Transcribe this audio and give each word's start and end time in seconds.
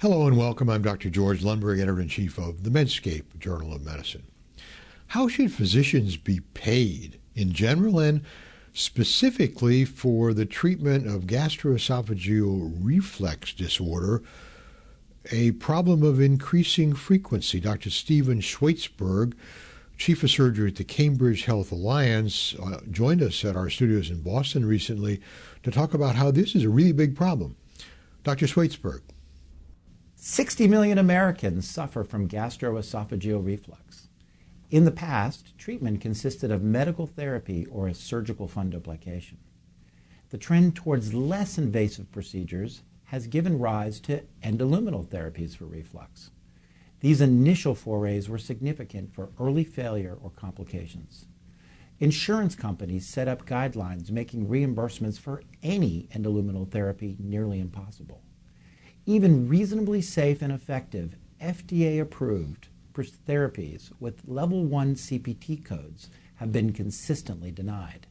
Hello 0.00 0.26
and 0.26 0.36
welcome. 0.36 0.68
I'm 0.68 0.82
Dr. 0.82 1.08
George 1.08 1.40
Lundberg, 1.40 1.80
editor 1.80 2.02
in 2.02 2.08
chief 2.08 2.36
of 2.36 2.64
the 2.64 2.70
Medscape 2.70 3.38
Journal 3.38 3.72
of 3.72 3.82
Medicine. 3.82 4.24
How 5.06 5.26
should 5.26 5.50
physicians 5.50 6.18
be 6.18 6.40
paid 6.52 7.18
in 7.34 7.54
general 7.54 7.98
and 7.98 8.20
specifically 8.74 9.86
for 9.86 10.34
the 10.34 10.44
treatment 10.44 11.06
of 11.06 11.22
gastroesophageal 11.22 12.76
reflux 12.78 13.54
disorder, 13.54 14.22
a 15.32 15.52
problem 15.52 16.02
of 16.02 16.20
increasing 16.20 16.94
frequency? 16.94 17.58
Dr. 17.58 17.88
Steven 17.88 18.42
Schwaitzberg, 18.42 19.32
chief 19.96 20.22
of 20.22 20.30
surgery 20.30 20.68
at 20.68 20.76
the 20.76 20.84
Cambridge 20.84 21.46
Health 21.46 21.72
Alliance, 21.72 22.54
uh, 22.62 22.80
joined 22.90 23.22
us 23.22 23.42
at 23.46 23.56
our 23.56 23.70
studios 23.70 24.10
in 24.10 24.20
Boston 24.20 24.66
recently 24.66 25.22
to 25.62 25.70
talk 25.70 25.94
about 25.94 26.16
how 26.16 26.30
this 26.30 26.54
is 26.54 26.64
a 26.64 26.68
really 26.68 26.92
big 26.92 27.16
problem. 27.16 27.56
Dr. 28.24 28.44
Schwaitzberg. 28.44 29.00
60 30.28 30.66
million 30.66 30.98
Americans 30.98 31.68
suffer 31.68 32.02
from 32.02 32.26
gastroesophageal 32.26 33.46
reflux. 33.46 34.08
In 34.72 34.84
the 34.84 34.90
past, 34.90 35.56
treatment 35.56 36.00
consisted 36.00 36.50
of 36.50 36.64
medical 36.64 37.06
therapy 37.06 37.64
or 37.66 37.86
a 37.86 37.94
surgical 37.94 38.48
fundoplication. 38.48 39.36
The 40.30 40.36
trend 40.36 40.74
towards 40.74 41.14
less 41.14 41.58
invasive 41.58 42.10
procedures 42.10 42.82
has 43.04 43.28
given 43.28 43.60
rise 43.60 44.00
to 44.00 44.24
endoluminal 44.42 45.06
therapies 45.06 45.56
for 45.56 45.66
reflux. 45.66 46.32
These 46.98 47.20
initial 47.20 47.76
forays 47.76 48.28
were 48.28 48.36
significant 48.36 49.14
for 49.14 49.30
early 49.38 49.62
failure 49.62 50.18
or 50.20 50.30
complications. 50.30 51.26
Insurance 52.00 52.56
companies 52.56 53.06
set 53.06 53.28
up 53.28 53.46
guidelines 53.46 54.10
making 54.10 54.48
reimbursements 54.48 55.20
for 55.20 55.44
any 55.62 56.08
endoluminal 56.12 56.68
therapy 56.68 57.16
nearly 57.20 57.60
impossible. 57.60 58.24
Even 59.08 59.48
reasonably 59.48 60.02
safe 60.02 60.42
and 60.42 60.52
effective, 60.52 61.16
FDA 61.40 62.00
approved 62.00 62.66
therapies 62.92 63.92
with 64.00 64.26
level 64.26 64.64
1 64.64 64.96
CPT 64.96 65.62
codes 65.64 66.10
have 66.36 66.50
been 66.50 66.72
consistently 66.72 67.52
denied. 67.52 68.08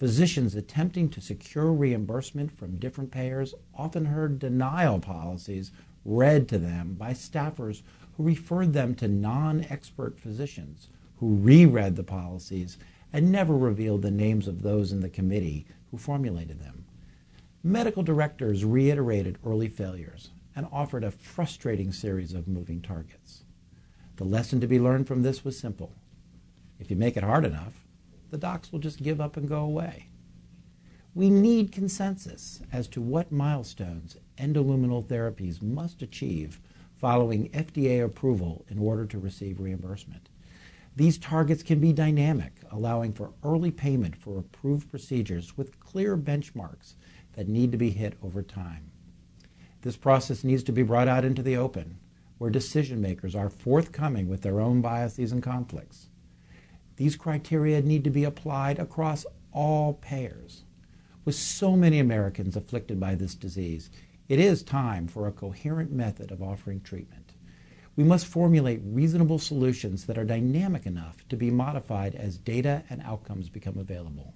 Physicians 0.00 0.56
attempting 0.56 1.08
to 1.10 1.20
secure 1.20 1.72
reimbursement 1.72 2.50
from 2.50 2.78
different 2.78 3.12
payers 3.12 3.54
often 3.74 4.06
heard 4.06 4.40
denial 4.40 4.98
policies 4.98 5.70
read 6.04 6.48
to 6.48 6.58
them 6.58 6.94
by 6.94 7.12
staffers 7.12 7.82
who 8.16 8.24
referred 8.24 8.72
them 8.72 8.96
to 8.96 9.06
non 9.06 9.66
expert 9.68 10.18
physicians 10.18 10.88
who 11.20 11.36
reread 11.36 11.94
the 11.94 12.02
policies 12.02 12.76
and 13.12 13.30
never 13.30 13.56
revealed 13.56 14.02
the 14.02 14.10
names 14.10 14.48
of 14.48 14.62
those 14.62 14.90
in 14.90 15.00
the 15.00 15.08
committee 15.08 15.66
who 15.90 15.98
formulated 15.98 16.60
them. 16.60 16.77
Medical 17.64 18.04
directors 18.04 18.64
reiterated 18.64 19.36
early 19.44 19.68
failures 19.68 20.30
and 20.54 20.68
offered 20.70 21.02
a 21.02 21.10
frustrating 21.10 21.92
series 21.92 22.32
of 22.32 22.46
moving 22.46 22.80
targets. 22.80 23.42
The 24.16 24.24
lesson 24.24 24.60
to 24.60 24.68
be 24.68 24.78
learned 24.78 25.08
from 25.08 25.22
this 25.22 25.44
was 25.44 25.58
simple. 25.58 25.92
If 26.78 26.88
you 26.88 26.96
make 26.96 27.16
it 27.16 27.24
hard 27.24 27.44
enough, 27.44 27.84
the 28.30 28.38
docs 28.38 28.70
will 28.70 28.78
just 28.78 29.02
give 29.02 29.20
up 29.20 29.36
and 29.36 29.48
go 29.48 29.58
away. 29.58 30.08
We 31.14 31.30
need 31.30 31.72
consensus 31.72 32.60
as 32.72 32.86
to 32.88 33.00
what 33.00 33.32
milestones 33.32 34.16
endoluminal 34.36 35.04
therapies 35.04 35.60
must 35.60 36.00
achieve 36.00 36.60
following 36.94 37.48
FDA 37.50 38.04
approval 38.04 38.64
in 38.68 38.78
order 38.78 39.04
to 39.06 39.18
receive 39.18 39.58
reimbursement. 39.58 40.28
These 40.94 41.18
targets 41.18 41.64
can 41.64 41.80
be 41.80 41.92
dynamic, 41.92 42.52
allowing 42.70 43.12
for 43.12 43.32
early 43.42 43.70
payment 43.72 44.16
for 44.16 44.38
approved 44.38 44.90
procedures 44.90 45.56
with 45.56 45.80
clear 45.80 46.16
benchmarks 46.16 46.94
that 47.38 47.48
need 47.48 47.70
to 47.70 47.78
be 47.78 47.90
hit 47.90 48.18
over 48.20 48.42
time. 48.42 48.90
This 49.82 49.96
process 49.96 50.42
needs 50.42 50.64
to 50.64 50.72
be 50.72 50.82
brought 50.82 51.06
out 51.06 51.24
into 51.24 51.40
the 51.40 51.56
open, 51.56 51.98
where 52.36 52.50
decision 52.50 53.00
makers 53.00 53.34
are 53.34 53.48
forthcoming 53.48 54.28
with 54.28 54.42
their 54.42 54.60
own 54.60 54.80
biases 54.80 55.30
and 55.30 55.40
conflicts. 55.42 56.08
These 56.96 57.14
criteria 57.14 57.80
need 57.80 58.02
to 58.02 58.10
be 58.10 58.24
applied 58.24 58.80
across 58.80 59.24
all 59.52 59.94
payers. 59.94 60.64
With 61.24 61.36
so 61.36 61.76
many 61.76 62.00
Americans 62.00 62.56
afflicted 62.56 62.98
by 62.98 63.14
this 63.14 63.36
disease, 63.36 63.88
it 64.28 64.40
is 64.40 64.64
time 64.64 65.06
for 65.06 65.26
a 65.28 65.32
coherent 65.32 65.92
method 65.92 66.32
of 66.32 66.42
offering 66.42 66.80
treatment 66.80 67.28
we 67.98 68.04
must 68.04 68.28
formulate 68.28 68.80
reasonable 68.84 69.40
solutions 69.40 70.06
that 70.06 70.16
are 70.16 70.24
dynamic 70.24 70.86
enough 70.86 71.26
to 71.28 71.36
be 71.36 71.50
modified 71.50 72.14
as 72.14 72.38
data 72.38 72.84
and 72.88 73.02
outcomes 73.02 73.48
become 73.48 73.76
available. 73.76 74.34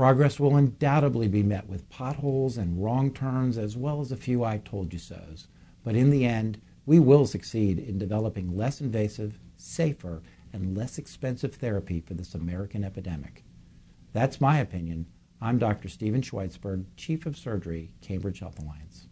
Progress 0.00 0.40
will 0.40 0.56
undoubtedly 0.56 1.28
be 1.28 1.42
met 1.42 1.68
with 1.68 1.86
potholes 1.90 2.56
and 2.56 2.82
wrong 2.82 3.12
turns, 3.12 3.58
as 3.58 3.76
well 3.76 4.00
as 4.00 4.10
a 4.10 4.16
few 4.16 4.42
I 4.42 4.56
told 4.56 4.94
you 4.94 4.98
so's. 4.98 5.46
But 5.84 5.94
in 5.94 6.08
the 6.08 6.24
end, 6.24 6.58
we 6.86 6.98
will 6.98 7.26
succeed 7.26 7.78
in 7.78 7.98
developing 7.98 8.56
less 8.56 8.80
invasive, 8.80 9.38
safer, 9.58 10.22
and 10.54 10.74
less 10.74 10.96
expensive 10.96 11.56
therapy 11.56 12.00
for 12.00 12.14
this 12.14 12.34
American 12.34 12.82
epidemic. 12.82 13.44
That's 14.14 14.40
my 14.40 14.58
opinion. 14.58 15.04
I'm 15.38 15.58
Dr. 15.58 15.90
Steven 15.90 16.22
Schwaitzberg, 16.22 16.86
Chief 16.96 17.26
of 17.26 17.36
Surgery, 17.36 17.90
Cambridge 18.00 18.40
Health 18.40 18.58
Alliance. 18.58 19.06